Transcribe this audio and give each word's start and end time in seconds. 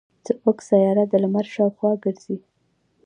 زمونږ 0.25 0.57
سیاره 0.69 1.03
د 1.07 1.13
لمر 1.23 1.45
شاوخوا 1.53 1.91
ګرځي. 2.03 2.37